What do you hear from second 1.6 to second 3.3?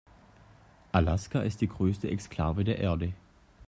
die größte Exklave der Erde.